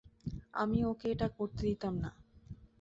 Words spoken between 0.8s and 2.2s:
ওকে এটা করতে দিতাম না।